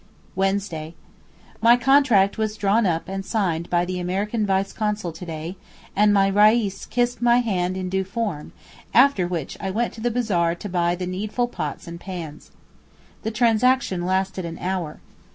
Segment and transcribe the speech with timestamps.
[0.35, 5.57] Wednesday.—My contract was drawn up and signed by the American Vice Consul to day,
[5.95, 8.51] and my Reis kissed my hand in due form,
[8.95, 12.49] after which I went to the bazaar to buy the needful pots and pans.
[13.21, 15.01] The transaction lasted an hour.